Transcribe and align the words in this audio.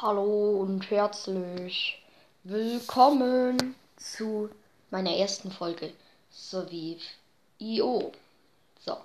Hallo 0.00 0.60
und 0.62 0.90
herzlich 0.90 2.02
willkommen 2.42 3.76
zu 3.96 4.48
meiner 4.90 5.14
ersten 5.14 5.52
Folge 5.52 5.92
sowie 6.30 6.98
IO. 7.60 8.10
So. 8.84 8.96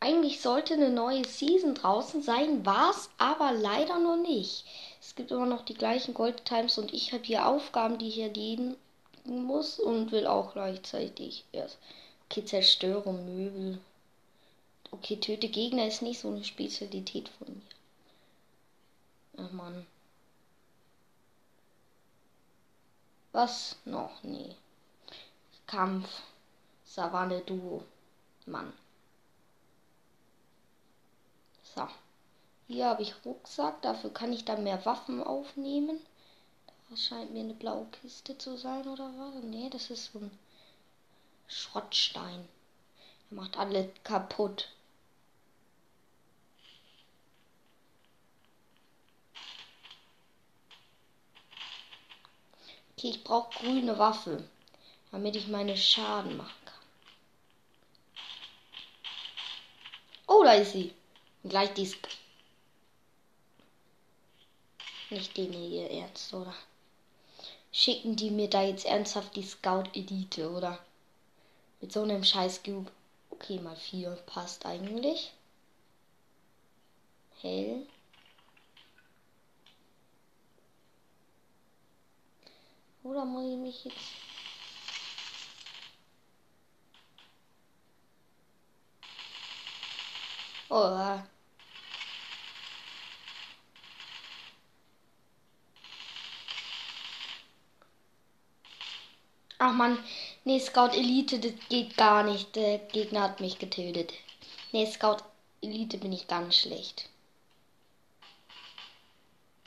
Eigentlich 0.00 0.40
sollte 0.40 0.74
eine 0.74 0.90
neue 0.90 1.24
Season 1.24 1.74
draußen 1.74 2.22
sein, 2.22 2.66
war 2.66 2.90
es 2.90 3.10
aber 3.18 3.52
leider 3.52 4.00
noch 4.00 4.16
nicht. 4.16 4.64
Es 5.00 5.14
gibt 5.14 5.30
immer 5.30 5.46
noch 5.46 5.64
die 5.64 5.74
gleichen 5.74 6.14
Gold 6.14 6.44
Times 6.44 6.76
und 6.78 6.92
ich 6.92 7.12
habe 7.12 7.22
hier 7.22 7.46
Aufgaben, 7.46 7.98
die 7.98 8.08
ich 8.08 8.18
erledigen 8.18 8.76
muss 9.26 9.78
und 9.78 10.10
will 10.10 10.26
auch 10.26 10.54
gleichzeitig 10.54 11.44
erst. 11.52 11.78
Okay, 12.28 12.44
zerstöre 12.44 13.12
Möbel. 13.12 13.78
Okay, 14.90 15.16
töte 15.16 15.48
Gegner 15.48 15.86
ist 15.86 16.02
nicht 16.02 16.18
so 16.18 16.28
eine 16.28 16.42
Spezialität 16.42 17.28
von 17.28 17.48
mir. 17.48 17.79
Ach 19.50 19.54
man. 19.54 19.86
Was 23.32 23.76
noch? 23.84 24.22
Nee. 24.22 24.54
Kampf. 25.66 26.08
Savanne 26.84 27.40
Duo. 27.40 27.84
Mann. 28.46 28.72
So. 31.62 31.88
Hier 32.68 32.86
habe 32.86 33.02
ich 33.02 33.14
Rucksack. 33.24 33.82
Dafür 33.82 34.12
kann 34.12 34.32
ich 34.32 34.44
dann 34.44 34.62
mehr 34.62 34.84
Waffen 34.84 35.22
aufnehmen. 35.22 36.00
Das 36.88 37.02
scheint 37.02 37.32
mir 37.32 37.40
eine 37.40 37.54
blaue 37.54 37.86
Kiste 37.86 38.38
zu 38.38 38.56
sein 38.56 38.86
oder 38.88 39.12
was? 39.16 39.42
Nee, 39.42 39.70
das 39.70 39.90
ist 39.90 40.12
so 40.12 40.20
ein 40.20 40.38
Schrottstein. 41.48 42.48
Er 43.30 43.34
macht 43.34 43.56
alle 43.56 43.88
kaputt. 44.04 44.68
Okay, 53.00 53.12
ich 53.12 53.24
brauche 53.24 53.58
grüne 53.58 53.98
Waffe, 53.98 54.44
damit 55.10 55.34
ich 55.34 55.48
meine 55.48 55.74
Schaden 55.74 56.36
machen 56.36 56.64
kann. 56.66 56.74
Oh, 60.26 60.42
da 60.44 60.52
ist 60.52 60.72
sie. 60.72 60.92
Gleich 61.42 61.72
die 61.72 61.86
Sk 61.86 62.06
Nicht 65.08 65.34
den 65.34 65.50
hier 65.50 65.90
ernst, 65.90 66.34
oder? 66.34 66.54
Schicken 67.72 68.16
die 68.16 68.30
mir 68.30 68.50
da 68.50 68.64
jetzt 68.64 68.84
ernsthaft 68.84 69.34
die 69.34 69.44
Scout 69.44 69.84
Elite, 69.94 70.50
oder? 70.50 70.78
Mit 71.80 71.92
so 71.92 72.02
einem 72.02 72.22
scheiß 72.22 72.62
Cube. 72.62 72.92
Okay, 73.30 73.60
mal 73.60 73.76
vier 73.76 74.10
passt 74.26 74.66
eigentlich. 74.66 75.32
Hell. 77.40 77.86
Oder 83.02 83.24
muss 83.24 83.52
ich 83.52 83.58
mich 83.58 83.84
jetzt... 83.84 83.96
Oh. 90.68 91.18
Ach 99.62 99.72
man, 99.74 100.02
nee, 100.44 100.58
Scout 100.58 100.94
Elite, 100.94 101.38
das 101.38 101.52
geht 101.68 101.96
gar 101.96 102.22
nicht. 102.22 102.56
Der 102.56 102.78
Gegner 102.78 103.22
hat 103.22 103.40
mich 103.40 103.58
getötet. 103.58 104.12
Nee, 104.72 104.86
Scout 104.86 105.18
Elite 105.60 105.98
bin 105.98 106.12
ich 106.12 106.28
ganz 106.28 106.56
schlecht. 106.56 107.08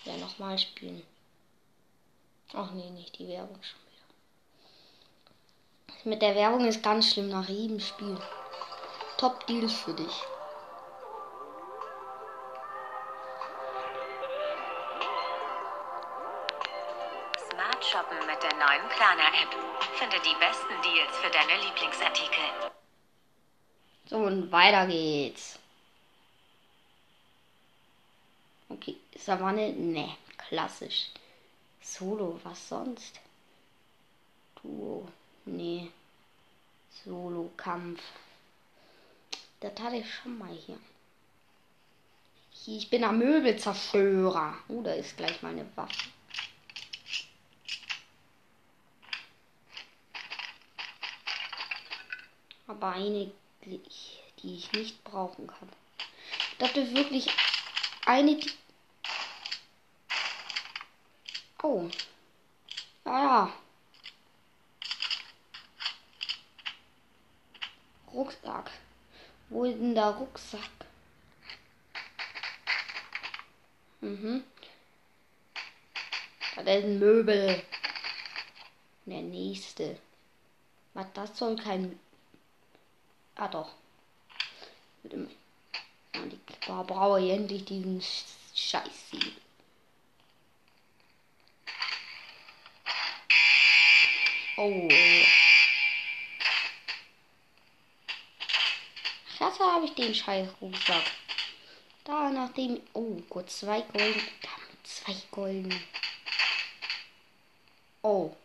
Ja, 0.06 0.18
nochmal 0.18 0.58
spielen. 0.58 1.04
Ach 2.56 2.70
nee, 2.72 2.92
nicht 2.92 3.18
die 3.18 3.28
Werbung 3.28 3.60
schon 3.64 3.80
wieder. 3.82 4.06
Mit 6.04 6.22
der 6.22 6.36
Werbung 6.36 6.66
ist 6.68 6.84
ganz 6.84 7.12
schlimm 7.12 7.30
nach 7.30 7.50
jedem 7.50 7.80
Spiel. 7.80 8.16
Top 9.18 9.48
Deals 9.48 9.74
für 9.74 9.94
dich. 9.94 10.22
Smart 17.50 17.84
shoppen 17.84 18.20
mit 18.28 18.44
der 18.44 18.54
neuen 18.54 18.88
Planer-App. 18.90 19.56
Finde 19.96 20.18
die 20.20 20.36
besten 20.40 20.80
Deals 20.84 21.18
für 21.18 21.32
deine 21.32 21.60
Lieblingsartikel. 21.60 22.44
So, 24.06 24.18
und 24.18 24.52
weiter 24.52 24.86
geht's. 24.86 25.58
Okay, 28.70 28.98
Savanne, 29.18 29.74
ne, 29.74 30.16
klassisch. 30.38 31.08
Solo, 31.84 32.40
was 32.44 32.70
sonst? 32.70 33.20
Duo, 34.56 35.06
nee. 35.46 35.92
Solo-Kampf. 37.04 38.02
Das 39.60 39.78
hatte 39.80 39.98
ich 39.98 40.14
schon 40.14 40.38
mal 40.38 40.54
hier. 40.54 40.80
Ich 42.66 42.90
bin 42.90 43.04
ein 43.04 43.18
Möbelzerstörer. 43.18 44.56
Oh, 44.70 44.82
da 44.82 44.94
ist 44.94 45.18
gleich 45.18 45.42
meine 45.42 45.66
Waffe. 45.76 46.10
Aber 52.68 52.94
eine, 52.94 53.30
die 53.66 53.82
ich 54.44 54.72
nicht 54.72 55.04
brauchen 55.04 55.48
kann. 55.48 55.70
Das 56.60 56.72
ist 56.78 56.96
wirklich 56.96 57.28
eine, 58.06 58.38
die 58.38 58.52
Oh. 61.66 61.90
Ah 63.06 63.24
ja. 63.24 63.54
Rucksack. 68.14 68.70
Wo 69.48 69.64
ist 69.64 69.80
denn 69.80 69.96
der 69.96 70.08
Rucksack? 70.08 70.60
Mhm. 74.02 74.44
Das 76.56 76.66
ist 76.66 76.84
ein 76.84 77.00
Möbel. 77.00 77.64
Der 79.06 79.22
nächste. 79.22 79.98
Was, 80.94 81.08
das 81.14 81.38
soll 81.38 81.56
kein... 81.56 81.98
Ah 83.36 83.48
doch. 83.48 83.72
Brauche 86.68 87.22
ich 87.22 87.32
endlich 87.32 87.64
diesen 87.64 88.02
Scheiß 88.54 89.12
Sieb. 89.12 89.43
Oh. 94.56 94.88
Klasse 99.36 99.64
habe 99.64 99.86
ich 99.86 99.94
den 99.96 100.14
scheiß 100.14 100.48
Rucksack. 100.62 101.04
Da 102.04 102.30
nachdem. 102.30 102.80
Oh, 102.94 103.16
gut, 103.30 103.50
zwei 103.50 103.82
Golden. 103.82 104.22
Zwei 104.84 105.16
Golden. 105.32 105.84
Oh. 108.04 108.36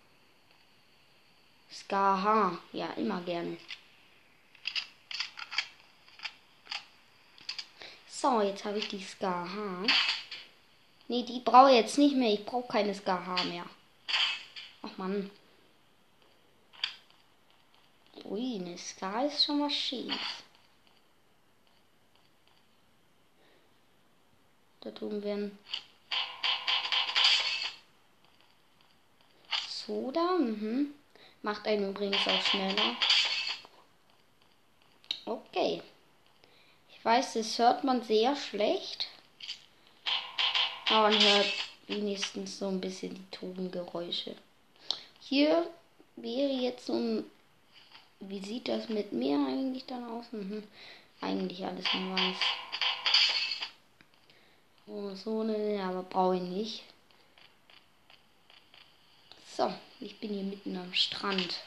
Skaha. 1.71 2.59
Ja, 2.73 2.87
immer 2.97 3.21
gerne. 3.21 3.59
So, 8.09 8.41
jetzt 8.41 8.65
habe 8.65 8.79
ich 8.79 8.89
die 8.89 9.03
Skaha. 9.03 9.85
Nee, 11.09 11.23
die 11.23 11.41
brauche 11.41 11.71
ich 11.71 11.77
jetzt 11.77 11.99
nicht 11.99 12.17
mehr. 12.17 12.33
Ich 12.33 12.45
brauche 12.47 12.67
keine 12.67 12.95
Skaha 12.95 13.45
mehr. 13.45 13.67
Ach 14.83 14.97
man. 14.97 15.31
Ui, 18.25 18.57
eine 18.57 18.77
Ska 18.79 19.25
ist 19.25 19.45
schon 19.45 19.61
mal 19.61 19.71
schief. 19.71 20.43
Da 24.81 24.91
drüben 24.91 25.23
werden 25.23 25.59
Soda. 29.89 30.37
Mhm. 30.39 30.95
Macht 31.43 31.67
einen 31.67 31.91
übrigens 31.91 32.27
auch 32.27 32.43
schneller. 32.43 32.97
Okay. 35.25 35.83
Ich 36.91 37.05
weiß, 37.05 37.35
das 37.35 37.59
hört 37.59 37.85
man 37.85 38.03
sehr 38.03 38.37
schlecht. 38.37 39.09
Aber 40.91 41.11
man 41.11 41.23
hört 41.23 41.53
wenigstens 41.87 42.59
so 42.59 42.69
ein 42.69 42.81
bisschen 42.81 43.15
die 43.15 43.31
Tongeräusche. 43.31 44.35
Hier 45.21 45.67
wäre 46.17 46.53
jetzt 46.53 46.87
so 46.87 46.95
ein 46.95 47.25
wie 48.21 48.41
sieht 48.41 48.69
das 48.69 48.89
mit 48.89 49.13
mir 49.13 49.37
eigentlich 49.37 49.87
dann 49.87 50.05
aus? 50.09 50.27
Mhm. 50.33 50.63
Eigentlich 51.21 51.65
alles 51.65 51.87
in 51.93 52.15
weiß. 52.15 52.37
Oh, 54.87 55.15
so 55.15 55.41
eine, 55.41 55.83
aber 55.83 56.03
brauche 56.03 56.37
ich 56.37 56.43
nicht. 56.43 56.83
So, 59.57 59.73
ich 60.01 60.19
bin 60.19 60.33
hier 60.33 60.45
mitten 60.45 60.77
am 60.77 60.95
Strand. 60.95 61.61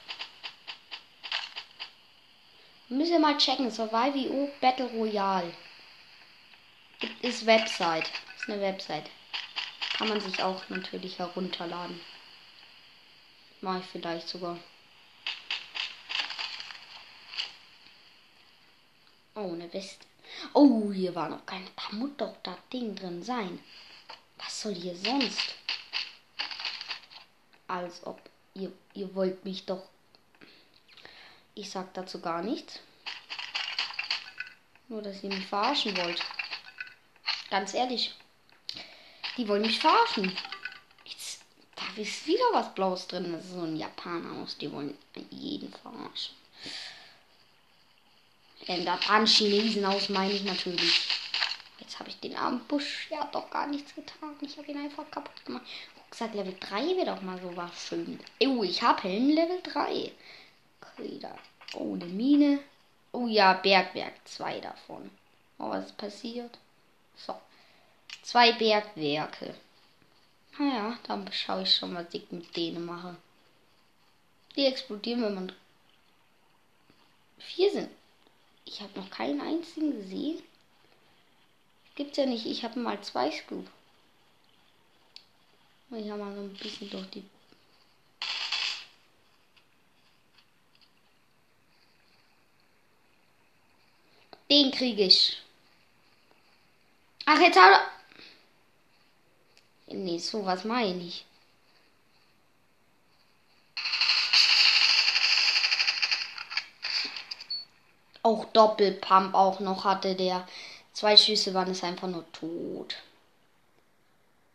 Müssen 2.89 3.11
wir 3.11 3.19
mal 3.19 3.37
checken. 3.37 3.69
Survival 3.69 4.51
Battle 4.59 4.87
Royale. 4.87 5.53
Ist 7.21 7.45
Website. 7.45 8.09
Ist 8.37 8.49
eine 8.49 8.61
Website. 8.61 9.09
Kann 9.97 10.09
man 10.09 10.19
sich 10.19 10.41
auch 10.41 10.67
natürlich 10.69 11.19
herunterladen. 11.19 11.99
Mache 13.61 13.79
ich 13.79 13.85
vielleicht 13.85 14.27
sogar. 14.27 14.57
Oh, 19.41 19.53
eine 19.53 19.73
Weste. 19.73 20.05
Oh, 20.53 20.91
hier 20.91 21.15
war 21.15 21.27
noch 21.27 21.43
kein. 21.47 21.67
Da 21.75 21.95
muss 21.95 22.11
doch 22.17 22.35
das 22.43 22.57
Ding 22.71 22.95
drin 22.95 23.23
sein. 23.23 23.59
Was 24.37 24.61
soll 24.61 24.75
hier 24.75 24.95
sonst? 24.95 25.55
Als 27.67 28.05
ob 28.05 28.21
ihr, 28.53 28.71
ihr 28.93 29.15
wollt 29.15 29.43
mich 29.43 29.65
doch. 29.65 29.83
Ich 31.55 31.71
sag 31.71 31.91
dazu 31.95 32.21
gar 32.21 32.43
nichts. 32.43 32.79
Nur, 34.89 35.01
dass 35.01 35.23
ihr 35.23 35.29
mich 35.29 35.47
verarschen 35.47 35.97
wollt. 35.97 36.21
Ganz 37.49 37.73
ehrlich. 37.73 38.13
Die 39.37 39.47
wollen 39.47 39.63
mich 39.63 39.79
verarschen. 39.79 40.37
Jetzt, 41.05 41.41
da 41.75 41.99
ist 41.99 42.27
wieder 42.27 42.45
was 42.51 42.75
Blaues 42.75 43.07
drin. 43.07 43.31
Das 43.31 43.45
ist 43.45 43.53
so 43.53 43.61
ein 43.61 43.75
Japaner 43.75 44.43
aus. 44.43 44.55
Die 44.59 44.71
wollen 44.71 44.95
jeden 45.31 45.73
verarschen. 45.73 46.40
Denn 48.67 48.85
da 48.85 48.97
dran 48.97 49.25
Chinesen 49.25 49.85
aus 49.85 50.09
meine 50.09 50.33
ich 50.33 50.43
natürlich. 50.43 51.07
Jetzt 51.79 51.99
habe 51.99 52.09
ich 52.09 52.19
den 52.19 52.35
armen 52.35 52.61
Busch. 52.67 53.09
Hat 53.11 53.33
doch 53.33 53.49
gar 53.49 53.67
nichts 53.67 53.95
getan. 53.95 54.35
Ich 54.41 54.57
habe 54.57 54.71
ihn 54.71 54.77
einfach 54.77 55.09
kaputt 55.09 55.45
gemacht. 55.45 55.65
Rucksack 55.97 56.33
Level 56.33 56.55
3 56.59 56.95
wäre 56.95 57.07
doch 57.07 57.21
mal 57.21 57.39
so 57.41 57.55
was 57.55 57.87
schön. 57.87 58.19
Oh, 58.43 58.63
ich 58.63 58.81
habe 58.81 59.03
Helm 59.03 59.29
Level 59.29 59.61
3. 59.63 60.11
Okay. 60.81 61.19
Oh, 61.73 61.93
eine 61.95 62.05
Mine. 62.05 62.59
Oh 63.11 63.27
ja, 63.27 63.53
Bergwerk. 63.53 64.13
Zwei 64.25 64.59
davon. 64.59 65.09
Oh, 65.57 65.69
was 65.69 65.87
ist 65.87 65.97
passiert? 65.97 66.57
So. 67.15 67.35
Zwei 68.21 68.51
Bergwerke. 68.53 69.55
Naja, 70.57 70.97
dann 71.07 71.31
schaue 71.31 71.63
ich 71.63 71.75
schon, 71.75 71.95
was 71.95 72.13
ich 72.13 72.31
mit 72.31 72.55
denen 72.55 72.85
mache. 72.85 73.15
Die 74.55 74.65
explodieren, 74.65 75.23
wenn 75.23 75.35
man. 75.35 75.51
Vier 77.39 77.71
sind. 77.71 77.89
Ich 78.65 78.81
habe 78.81 78.99
noch 78.99 79.09
keinen 79.09 79.41
einzigen 79.41 79.91
gesehen. 79.91 80.41
Gibt's 81.95 82.17
ja 82.17 82.25
nicht. 82.25 82.45
Ich 82.45 82.63
habe 82.63 82.79
mal 82.79 83.01
zwei 83.01 83.31
Scoop. 83.31 83.67
Ich 85.91 86.09
habe 86.09 86.23
mal 86.23 86.33
so 86.33 86.41
ein 86.41 86.53
bisschen 86.53 86.89
durch 86.89 87.09
die. 87.09 87.23
Den 94.49 94.71
kriege 94.71 95.03
ich. 95.03 95.41
Ach, 97.25 97.39
jetzt 97.39 97.57
hat 97.57 97.71
er. 99.87 99.95
Nee, 99.95 100.17
sowas 100.17 100.63
meine 100.63 101.03
ich. 101.03 101.25
Auch 108.23 108.45
Doppelpump 108.45 109.33
auch 109.33 109.59
noch 109.59 109.83
hatte 109.83 110.15
der. 110.15 110.47
Zwei 110.93 111.17
Schüsse 111.17 111.53
waren 111.53 111.71
es 111.71 111.83
einfach 111.83 112.07
nur 112.07 112.29
tot. 112.33 112.95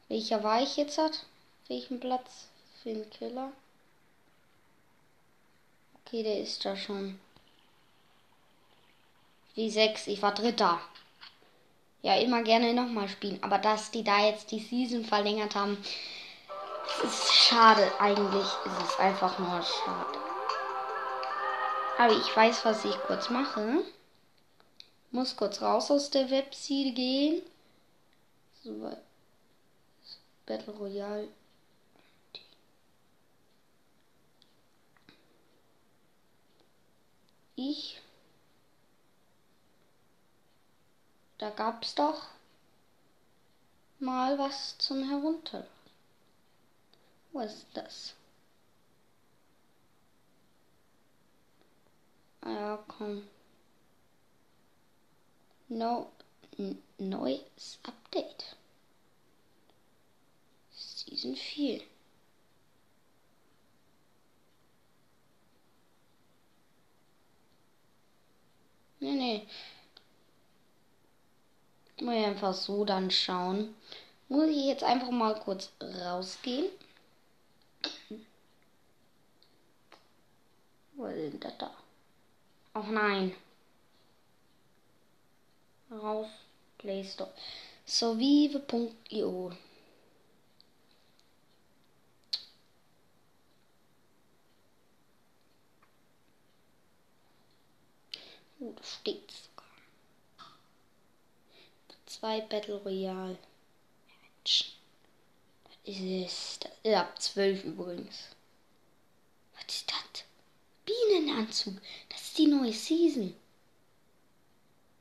Welcher 0.09 0.43
war 0.43 0.63
ich 0.63 0.77
jetzt 0.77 0.99
hat? 0.99 1.25
Welchen 1.69 1.99
Platz 1.99 2.49
für 2.83 2.91
den 2.91 3.11
Killer? 3.11 3.51
Okay, 6.05 6.23
der 6.23 6.39
ist 6.39 6.65
da 6.65 6.77
schon. 6.77 7.19
Wie 9.57 9.71
sechs, 9.71 10.07
ich 10.07 10.23
war 10.23 10.33
Dritter. 10.33 10.81
Ja, 12.03 12.15
immer 12.17 12.43
gerne 12.43 12.73
nochmal 12.73 13.09
spielen. 13.09 13.43
Aber 13.43 13.59
dass 13.59 13.91
die 13.91 14.05
da 14.05 14.25
jetzt 14.25 14.53
die 14.53 14.61
Season 14.61 15.05
verlängert 15.05 15.57
haben, 15.57 15.77
ist 17.03 17.33
schade. 17.33 17.91
Eigentlich 17.99 18.45
ist 18.45 18.89
es 18.89 18.99
einfach 19.01 19.37
nur 19.41 19.61
schade. 19.63 20.26
Aber 21.99 22.13
ich 22.13 22.37
weiß, 22.37 22.65
was 22.65 22.85
ich 22.85 22.97
kurz 23.03 23.31
mache. 23.31 23.83
Muss 25.11 25.37
kurz 25.37 25.63
raus 25.63 25.91
aus 25.91 26.11
der 26.11 26.31
Webseite 26.31 26.93
gehen. 26.93 27.43
So, 28.63 28.93
Battle 30.45 30.75
Royale. 30.75 31.29
Ich. 37.55 38.03
Da 41.39 41.51
gab's 41.51 41.95
doch 41.95 42.27
mal 43.99 44.39
was 44.39 44.77
zum 44.79 45.09
Herunter. 45.09 45.67
Wo 47.33 47.41
ist 47.41 47.67
das? 47.73 48.16
Ah 52.47 52.53
ja, 52.53 52.85
komm. 52.87 53.23
No, 55.69 56.13
neues 56.99 57.79
Update. 57.83 58.57
Season 60.71 61.35
4. 61.35 61.81
Nee, 69.01 69.15
nee. 69.17 69.49
Ich 71.97 72.07
einfach 72.07 72.55
so 72.55 72.85
dann 72.85 73.11
schauen. 73.11 73.75
Muss 74.29 74.49
ich 74.49 74.67
jetzt 74.67 74.85
einfach 74.85 75.11
mal 75.11 75.35
kurz 75.41 75.73
rausgehen. 75.83 76.71
Wo 80.95 81.07
ist 81.07 81.33
denn 81.33 81.41
das 81.41 81.59
da? 81.59 81.86
Ach 82.79 82.89
nein. 82.89 83.35
Raus. 85.91 86.29
Play 86.77 87.03
Store. 87.03 87.33
Sovive.io. 87.87 89.57
Oh, 98.61 98.73
da 98.77 98.83
steht 98.83 99.31
sogar. 99.31 99.65
Zwei 102.05 102.43
Battle 102.43 102.75
Royale. 102.75 103.39
Es? 104.45 106.59
Das 106.61 106.73
ist 106.83 106.95
ab 106.95 107.23
12 107.23 107.65
übrigens. 107.65 108.17
Was 109.55 109.75
ist 109.75 109.91
das? 109.91 110.25
Bienenanzug. 110.85 111.81
Die 112.37 112.47
neue 112.47 112.73
Season. 112.73 113.35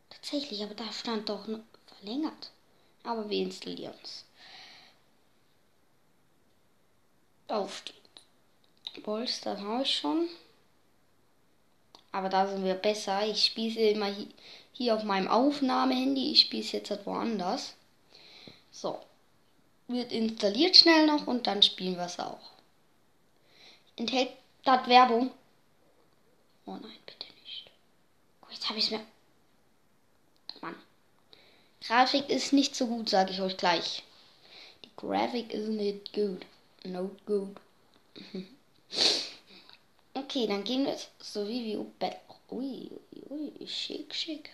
Tatsächlich, 0.10 0.63
aber 0.63 0.74
da 0.74 0.89
stand 0.94 1.27
doch 1.27 1.46
verlängert. 1.98 2.51
Aber 3.04 3.30
wir 3.30 3.39
installieren 3.39 3.94
es. 4.04 4.24
Aufsteht. 7.48 7.96
Bolz, 9.04 9.42
das 9.42 9.60
habe 9.60 9.84
ich 9.84 9.98
schon. 9.98 10.30
Aber 12.13 12.30
da 12.30 12.48
sind 12.48 12.63
wir 12.63 12.75
besser. 12.75 13.27
Ich 13.27 13.44
spiele 13.44 13.89
immer 13.89 14.15
hier, 14.72 14.96
auf 14.96 15.04
meinem 15.04 15.27
Aufnahmehandy. 15.27 16.32
Ich 16.32 16.42
spiele 16.42 16.63
es 16.63 16.72
jetzt 16.72 16.89
halt 16.89 17.06
woanders. 17.06 17.75
So. 18.72 19.01
Wird 19.88 20.13
installiert 20.13 20.77
schnell 20.77 21.06
noch 21.06 21.27
und 21.27 21.46
dann 21.46 21.62
spielen 21.62 21.98
wir 21.98 22.06
es 22.06 22.18
auch. 22.18 22.51
Enthält 23.98 24.32
das 24.63 24.88
Werbung? 24.88 25.32
Oh 26.65 26.72
nein, 26.72 26.98
bitte 27.06 27.25
jetzt 28.65 28.69
habe 28.69 28.79
ich 28.79 28.86
es 28.86 28.91
mir. 28.91 29.05
Mann. 30.62 30.75
Grafik 31.86 32.29
ist 32.29 32.53
nicht 32.53 32.75
so 32.75 32.88
gut, 32.88 33.10
sage 33.10 33.31
ich 33.31 33.41
euch 33.41 33.57
gleich. 33.57 34.03
Die 34.84 34.89
Grafik 34.95 35.53
ist 35.53 35.67
nicht 35.67 36.13
gut. 36.13 36.45
Not 36.84 37.25
good. 37.25 37.55
okay, 40.13 40.48
dann 40.48 40.63
gehen 40.63 40.86
wir 40.86 40.91
jetzt 40.93 41.10
so 41.19 41.48
wie 41.48 41.65
wir 41.65 41.86
Battle. 42.00 42.19
Ui, 42.51 42.91
ui, 43.29 43.51
ui, 43.60 43.67
schick, 43.67 44.13
schick. 44.13 44.51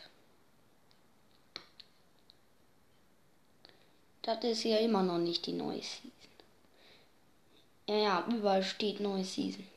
Das 4.22 4.44
ist 4.44 4.64
ja 4.64 4.78
immer 4.78 5.04
noch 5.04 5.18
nicht 5.18 5.46
die 5.46 5.54
neue 5.54 5.82
Season. 5.82 6.12
Ja, 7.88 7.96
ja, 7.96 8.28
überall 8.30 8.64
steht 8.64 9.00
neue 9.00 9.26
Season. 9.26 9.68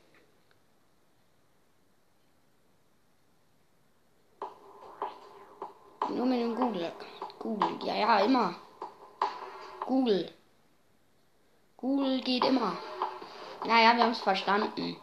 Nur 6.09 6.27
mit 6.27 6.41
dem 6.41 6.55
Google. 6.55 6.93
Google, 7.39 7.79
ja, 7.85 7.95
ja, 7.95 8.19
immer. 8.21 8.55
Google. 9.87 10.33
Google 11.77 12.21
geht 12.21 12.45
immer. 12.45 12.77
Naja, 13.65 13.97
wir 13.97 14.05
haben 14.05 14.13
es 14.13 14.21
verstanden. 14.21 14.97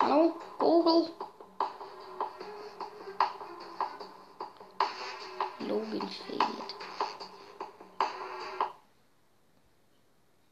Hallo, 0.00 0.34
Google. 0.58 1.10
Login 5.60 6.08
fehlt. 6.08 6.42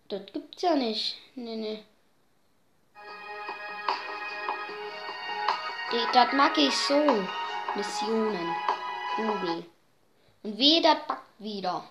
Das 0.08 0.26
gibt's 0.32 0.62
ja 0.62 0.76
nicht. 0.76 1.18
Nee, 1.34 1.56
nee. 1.56 1.84
Das 6.12 6.32
mag 6.32 6.56
ich 6.58 6.76
so. 6.76 7.26
Missionen. 7.76 8.54
Google. 9.16 9.64
Und 10.42 10.58
weh, 10.58 10.80
das 10.80 11.06
backt 11.06 11.40
wieder. 11.40 11.84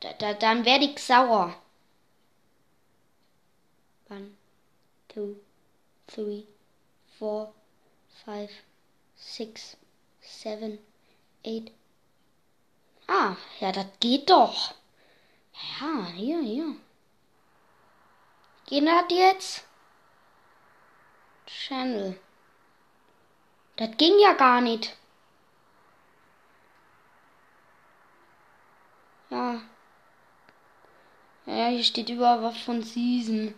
Da, 0.00 0.12
da, 0.12 0.34
dann 0.34 0.64
werde 0.64 0.84
ich 0.84 0.98
sauer. 1.02 1.54
One, 4.08 4.36
two, 5.08 5.36
three, 6.06 6.46
four, 7.18 7.52
five, 8.24 8.50
six, 9.16 9.76
seven, 10.20 10.78
eight. 11.44 11.72
Ah, 13.06 13.36
ja, 13.60 13.72
das 13.72 13.86
geht 14.00 14.30
doch. 14.30 14.74
Ja, 15.80 16.06
hier, 16.14 16.40
hier. 16.40 16.76
Geht 18.66 18.86
das 18.86 19.04
jetzt? 19.10 19.64
Channel. 21.46 22.18
Das 23.78 23.90
ging 23.96 24.18
ja 24.18 24.32
gar 24.32 24.60
nicht. 24.60 24.96
Ja. 29.30 29.60
Ja, 31.46 31.68
hier 31.68 31.84
steht 31.84 32.08
überall 32.08 32.42
was 32.42 32.58
von 32.58 32.82
Season. 32.82 33.54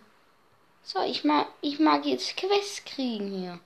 So, 0.83 1.01
ich 1.01 1.23
mag, 1.23 1.47
ich 1.61 1.79
mag 1.79 2.05
jetzt 2.05 2.37
Quest 2.37 2.85
kriegen 2.85 3.31
hier. 3.31 3.59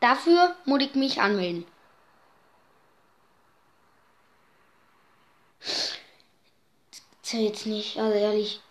Dafür 0.00 0.56
muss 0.64 0.80
ich 0.80 0.94
mich 0.94 1.20
anmelden. 1.20 1.66
Das 5.58 7.32
jetzt 7.32 7.66
nicht, 7.66 7.98
also 7.98 8.16
ehrlich. 8.16 8.62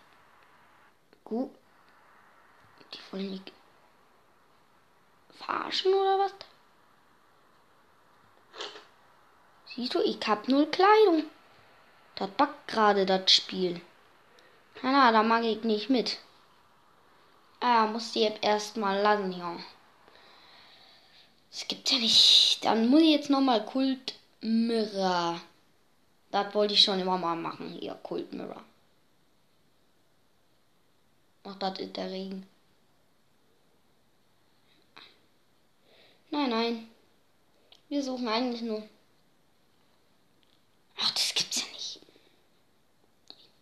Gut. 1.22 1.50
Die 2.92 2.98
wollen 3.12 3.30
mich 3.30 3.42
verarschen 5.44 5.92
oder 5.92 6.18
was? 6.18 6.34
Siehst 9.74 9.94
du, 9.94 10.00
ich 10.00 10.18
hab 10.26 10.48
null 10.48 10.66
Kleidung. 10.66 11.24
Das 12.16 12.30
backt 12.30 12.68
gerade 12.68 13.06
das 13.06 13.30
Spiel. 13.30 13.80
Na, 14.82 14.92
na, 14.92 15.12
da 15.12 15.22
mag 15.22 15.44
ich 15.44 15.62
nicht 15.62 15.90
mit. 15.90 16.18
Ah, 17.60 17.86
muss 17.86 18.12
die 18.12 18.24
App 18.24 18.38
erstmal 18.42 19.00
laden, 19.00 19.32
ja. 19.32 19.56
Es 21.52 21.66
gibt 21.68 21.90
ja 21.90 21.98
nicht. 21.98 22.58
Dann 22.62 22.88
muss 22.88 23.02
ich 23.02 23.10
jetzt 23.10 23.30
nochmal 23.30 23.64
Kult 23.64 24.14
Mirror. 24.40 25.40
Das 26.30 26.54
wollte 26.54 26.74
ich 26.74 26.82
schon 26.82 27.00
immer 27.00 27.18
mal 27.18 27.36
machen. 27.36 27.76
Hier, 27.80 27.94
Kult 27.94 28.32
Mirror. 28.32 28.62
Ach, 31.44 31.56
das 31.56 31.78
ist 31.78 31.96
der 31.96 32.10
Regen. 32.10 32.46
Nein, 36.30 36.50
nein. 36.50 36.90
Wir 37.88 38.02
suchen 38.02 38.28
eigentlich 38.28 38.62
nur. 38.62 38.82
Ach, 40.98 41.10
das 41.10 41.34
gibt's 41.34 41.62
ja 41.62 41.68
nicht. 41.72 42.00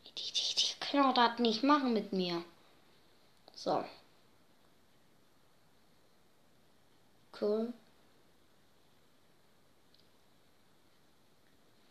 Die, 0.06 0.32
die, 0.32 0.54
die 0.54 0.80
können 0.80 1.06
auch 1.06 1.14
das 1.14 1.38
nicht 1.38 1.62
machen 1.62 1.92
mit 1.92 2.12
mir. 2.12 2.44
So. 3.54 3.84
Cool. 7.40 7.72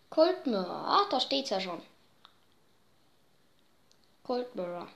Cold 0.09 0.45
Mirror. 0.45 0.83
Ach, 0.87 1.09
da 1.09 1.19
steht's 1.19 1.49
ja 1.49 1.59
schon. 1.59 1.81
Cold 4.23 4.53
Mirror. 4.55 4.87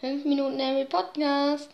Fünf 0.00 0.24
Minuten 0.24 0.60
Harry 0.60 0.84
Podcast. 0.84 1.70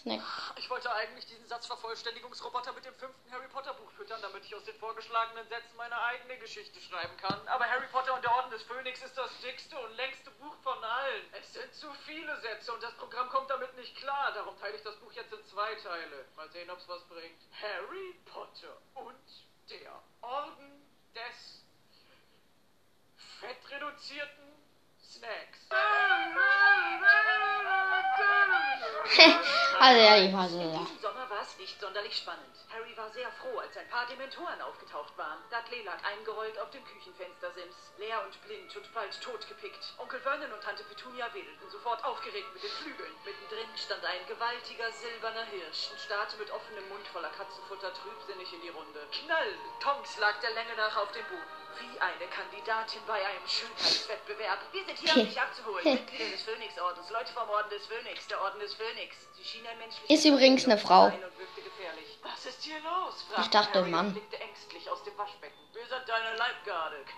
Snack. 0.00 0.22
Ich 0.56 0.70
wollte 0.70 0.90
eigentlich 0.92 1.26
diesen 1.26 1.46
Satzvervollständigungsroboter 1.46 2.72
mit 2.72 2.84
dem 2.84 2.94
fünften 2.94 3.30
Harry 3.30 3.48
Potter 3.48 3.74
Buch 3.74 3.90
füttern, 3.92 4.20
damit 4.22 4.44
ich 4.44 4.54
aus 4.54 4.64
den 4.64 4.76
vorgeschlagenen 4.76 5.46
Sätzen 5.48 5.76
meine 5.76 6.00
eigene 6.00 6.38
Geschichte 6.38 6.80
schreiben 6.80 7.14
kann. 7.18 7.46
Aber 7.48 7.66
Harry 7.68 7.86
Potter 7.88 8.14
und 8.14 8.24
der 8.24 8.32
Orden 8.34 8.50
des 8.50 8.62
Phönix 8.62 9.02
ist 9.02 9.16
das 9.18 9.30
dickste 9.40 9.78
und 9.78 9.94
längste 9.96 10.30
Buch 10.32 10.54
von 10.62 10.82
allen. 10.82 11.24
Es 11.32 11.52
sind 11.52 11.74
zu 11.74 11.92
viele 12.06 12.40
Sätze 12.40 12.72
und 12.72 12.82
das 12.82 12.94
Programm 12.94 13.28
kommt 13.28 13.50
damit 13.50 13.76
nicht 13.76 13.94
klar. 13.96 14.32
Darum 14.32 14.58
teile 14.58 14.76
ich 14.76 14.82
das 14.82 14.96
Buch 14.96 15.12
jetzt 15.12 15.32
in 15.32 15.44
zwei 15.44 15.74
Teile. 15.76 16.24
Mal 16.36 16.48
sehen, 16.50 16.70
ob's 16.70 16.88
was 16.88 17.04
bringt. 17.04 17.40
Harry 17.60 18.14
Potter 18.24 18.76
und 18.94 19.20
der 19.68 20.02
Orden 20.22 20.82
des 21.14 21.62
fettreduzierten 23.40 24.54
Snacks. 25.02 25.68
also 29.80 30.00
ehrlich, 30.00 30.32
was 30.32 30.52
ist 30.52 30.60
In 30.60 30.72
das? 30.72 30.80
diesem 30.86 30.98
Sommer 31.00 31.28
war 31.30 31.42
es 31.42 31.56
nicht 31.58 31.80
sonderlich 31.80 32.16
spannend. 32.16 32.54
Harry 32.72 32.96
war 32.96 33.10
sehr 33.10 33.30
froh, 33.32 33.58
als 33.58 33.76
ein 33.76 33.88
paar 33.88 34.06
Dementoren 34.06 34.60
aufgetaucht 34.62 35.16
waren. 35.18 35.38
Dudley 35.50 35.82
lag 35.82 35.98
eingerollt 36.04 36.58
auf 36.58 36.70
dem 36.70 36.84
Küchenfenstersims, 36.84 37.76
leer 37.98 38.22
und 38.24 38.40
blind 38.46 38.74
und 38.76 38.94
bald 38.94 39.20
totgepickt. 39.20 39.94
Onkel 39.98 40.20
Vernon 40.20 40.52
und 40.52 40.62
Tante 40.62 40.84
Petunia 40.84 41.32
wedelten 41.34 41.70
sofort 41.70 42.04
aufgeregt 42.04 42.52
mit 42.54 42.62
den 42.62 42.70
Flügeln. 42.70 43.14
Mittendrin 43.24 43.68
stand 43.76 44.04
ein 44.04 44.26
gewaltiger 44.28 44.90
silberner 44.92 45.44
Hirsch 45.46 45.90
und 45.90 46.00
starrte 46.00 46.36
mit 46.36 46.50
offenem 46.50 46.88
Mund 46.88 47.06
voller 47.08 47.30
Katzenfutter 47.30 47.92
trübsinnig 47.94 48.52
in 48.52 48.60
die 48.62 48.68
Runde. 48.70 49.06
Knall! 49.10 49.54
Tonks 49.80 50.18
lag 50.18 50.38
der 50.40 50.50
Länge 50.50 50.76
nach 50.76 50.96
auf 50.96 51.10
dem 51.12 51.24
Boden. 51.26 51.60
Wie 51.78 52.00
eine 52.00 52.26
Kandidatin 52.30 53.00
bei 53.06 53.14
einem 53.14 53.46
Schönheitswettbewerb. 53.46 54.58
Wir 54.72 54.84
sind 54.84 54.98
hier, 54.98 55.16
um 55.22 55.26
dich 55.28 55.40
abzuholen. 55.40 55.84
Mitglieder 55.84 56.30
des 56.30 56.42
Phönixordens, 56.42 57.10
Leute 57.10 57.32
vom 57.32 57.48
Orden 57.48 57.70
des 57.70 57.86
Phönix, 57.86 58.26
der 58.26 58.40
Orden 58.42 58.58
des 58.60 58.74
Phönix. 58.74 59.16
Ein 59.70 59.78
menschliches 59.78 60.10
Ist 60.10 60.24
übrigens 60.26 60.64
eine 60.64 60.78
Frau. 60.78 61.12
Was 62.22 62.46
ist 62.46 62.62
hier 62.62 62.78
los? 62.80 63.24
Ich 63.40 63.48
dachte, 63.48 63.78
Harry 63.80 63.90
Mann. 63.90 64.16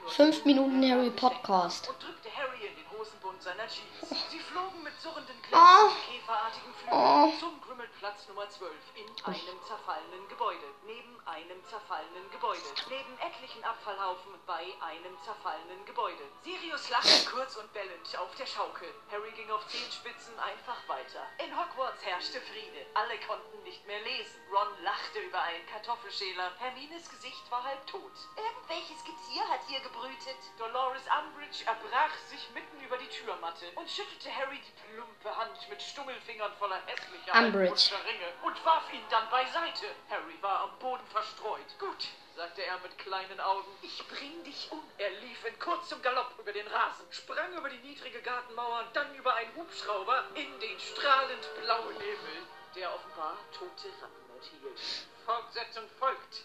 Fünf 0.09 0.45
Minuten 0.45 0.89
Harry 0.91 1.11
Podcast. 1.11 1.89
Und 1.89 2.03
drückte 2.03 2.29
Harry 2.37 2.67
in 2.67 2.77
den 2.77 2.91
Hosenbund 2.99 3.43
seiner 3.43 3.67
Jeans. 3.67 4.09
Sie 4.31 4.39
flogen 4.39 4.83
mit 4.83 4.93
surrenden 5.01 5.35
Oh. 5.37 5.49
Klängen 5.49 5.89
und 5.89 6.21
käferartigen 6.21 6.75
Flügeln 6.75 6.99
Oh. 6.99 7.33
zum 7.41 7.61
Grümmelplatz 8.03 8.27
Nummer 8.27 8.51
12 8.51 8.73
in 8.97 9.07
einem 9.25 9.63
zerfallenen 9.63 10.29
Gebäude. 10.29 10.67
Neben 10.85 11.23
einem 11.25 11.63
zerfallenen 11.71 12.29
Gebäude. 12.33 12.67
Neben 12.91 13.15
etlichen 13.19 13.63
Abfallhaufen 13.63 14.35
bei 14.45 14.75
einem 14.83 15.15
zerfallenen 15.23 15.85
Gebäude. 15.87 16.25
Sirius 16.43 16.91
lachte 16.91 17.31
kurz 17.31 17.55
und 17.57 17.73
bellend 17.73 18.03
auf 18.19 18.35
der 18.35 18.47
Schaukel. 18.47 18.89
Harry 19.13 19.31
ging 19.39 19.49
auf 19.53 19.65
Zehenspitzen 19.69 20.37
einfach 20.41 20.83
weiter. 20.89 21.23
In 21.47 21.55
Hogwarts 21.55 22.05
herrschte 22.05 22.41
Friede. 22.41 22.83
Alle 22.95 23.15
konnten 23.23 23.63
nicht 23.63 23.87
mehr 23.87 24.01
lesen. 24.01 24.43
Ron 24.51 24.83
lachte 24.83 25.21
über 25.21 25.41
einen 25.41 25.67
Kartoffelschäler. 25.67 26.59
Hermines 26.59 27.09
Gesicht 27.09 27.49
war 27.51 27.63
halb 27.63 27.87
tot. 27.87 28.19
Irgendwelches 28.35 28.99
Getier 29.07 29.47
hat 29.47 29.61
hier 29.69 29.79
gebrütet. 29.79 30.43
Dolores 30.59 31.07
Umbridge 31.07 31.63
erbrach 31.67 32.15
sich 32.27 32.51
mitten 32.51 32.81
über 32.83 32.99
die 32.99 33.09
Türmatte 33.09 33.71
und 33.77 33.89
schüttelte 33.89 34.35
Harry 34.35 34.59
die 34.59 34.75
plumpe 34.91 35.37
Hand 35.37 35.69
mit 35.71 35.81
Stummelfingern 35.81 36.53
voller 36.59 36.83
hässlicher 36.87 37.39
Umbridge. 37.39 37.92
Altmodischer 37.93 38.05
Ringe 38.07 38.33
und 38.43 38.65
warf 38.65 38.93
ihn 38.93 39.03
dann 39.11 39.29
beiseite. 39.31 39.87
Harry 40.09 40.41
war 40.41 40.63
am 40.63 40.79
Boden 40.79 41.07
verstreut. 41.09 41.79
Gut, 41.79 42.09
sagte 42.37 42.65
er 42.65 42.79
mit 42.81 42.97
kleinen 42.99 43.41
Augen. 43.41 43.71
Ich 43.83 44.03
bring 44.09 44.43
dich 44.45 44.69
um. 44.71 44.83
Er 44.99 45.11
lief 45.21 45.45
in 45.45 45.59
kurzem 45.59 46.01
Galopp 46.03 46.35
über 46.39 46.53
den 46.53 46.67
Rasen, 46.67 47.07
sprang 47.11 47.53
über 47.57 47.69
die 47.69 47.79
niedrige 47.79 48.21
Gartenmauer, 48.23 48.85
dann 48.93 49.15
über 49.15 49.35
einen 49.35 49.55
Hubschrauber 49.57 50.25
in 50.35 50.61
den 50.61 50.81
strahlend 50.81 51.49
blauen 51.63 51.97
Himmel, 51.97 52.47
der 52.77 52.95
offenbar 52.95 53.37
tote 53.53 53.89
Ratten 54.01 54.31
enthielt. 54.35 54.81
Fortsetzung 55.27 55.85
folgt. 55.99 56.45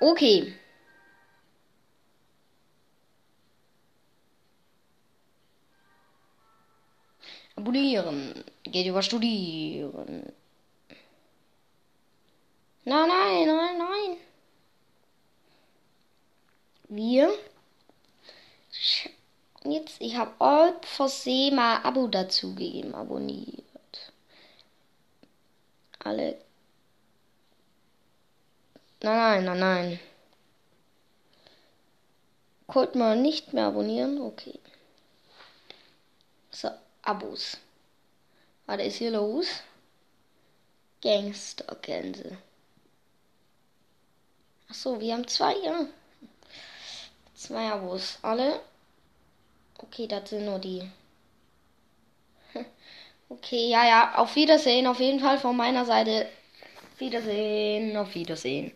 Okay. 0.00 0.58
Abonnieren. 7.60 8.44
Geht 8.64 8.86
über 8.86 9.02
Studieren. 9.02 10.32
Nein, 12.84 13.08
nein, 13.08 13.46
nein, 13.46 13.78
nein. 13.78 14.16
Wir. 16.88 17.32
Jetzt, 19.64 20.00
ich 20.00 20.16
habe 20.16 20.32
all 20.38 20.74
versehen 20.82 21.56
mal 21.56 21.82
Abo 21.82 22.08
dazugegeben. 22.08 22.94
Abonniert. 22.94 24.12
Alle. 25.98 26.38
Nein, 29.02 29.44
nein, 29.44 29.44
nein, 29.44 29.58
nein. 29.58 30.00
Konnte 32.66 32.96
man 32.96 33.20
nicht 33.20 33.52
mehr 33.52 33.66
abonnieren? 33.66 34.20
Okay. 34.20 34.58
So, 36.50 36.70
Abos. 37.02 37.56
Was 38.66 38.80
ist 38.80 38.96
hier 38.96 39.10
los? 39.10 39.46
Gangstergänse. 41.02 42.38
Achso, 44.68 45.00
wir 45.00 45.14
haben 45.14 45.26
zwei, 45.26 45.56
ja. 45.56 45.86
Zwei 47.34 47.72
Abos. 47.72 48.18
Alle? 48.22 48.60
Okay, 49.78 50.06
das 50.06 50.30
sind 50.30 50.44
nur 50.44 50.58
die. 50.58 50.88
Okay, 53.28 53.70
ja, 53.70 53.86
ja. 53.86 54.14
Auf 54.16 54.34
Wiedersehen. 54.34 54.86
Auf 54.88 54.98
jeden 54.98 55.20
Fall 55.20 55.38
von 55.38 55.56
meiner 55.56 55.84
Seite. 55.84 56.28
Wiedersehen. 56.98 57.96
Auf 57.96 58.14
Wiedersehen. 58.14 58.72